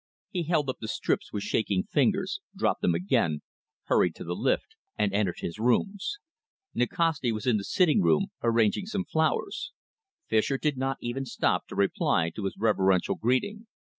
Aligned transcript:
He 0.31 0.41
held 0.45 0.67
up 0.67 0.77
the 0.81 0.87
strips 0.87 1.31
with 1.31 1.43
shaking 1.43 1.83
fingers, 1.83 2.41
dropped 2.55 2.81
them 2.81 2.95
again, 2.95 3.43
hurried 3.83 4.15
to 4.15 4.23
the 4.23 4.33
lift, 4.33 4.75
and 4.97 5.13
entered 5.13 5.41
his 5.41 5.59
rooms. 5.59 6.17
Nikasti 6.73 7.31
was 7.31 7.45
in 7.45 7.57
the 7.57 7.63
sitting 7.63 8.01
room, 8.01 8.31
arranging 8.41 8.87
some 8.87 9.05
flowers. 9.05 9.73
Fischer 10.25 10.57
did 10.57 10.75
not 10.75 10.97
even 11.01 11.25
stop 11.25 11.67
to 11.67 11.75
reply 11.75 12.31
to 12.31 12.45
his 12.45 12.57
reverential 12.57 13.13
greeting. 13.13 13.67